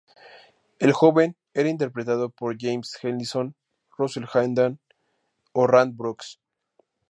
[0.79, 3.55] El joven era interpretado por James Ellison,
[3.99, 4.79] Russell Hayden,
[5.53, 6.39] o Rand Brooks.